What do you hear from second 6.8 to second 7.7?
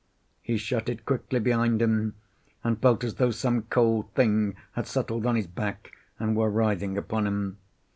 upon him.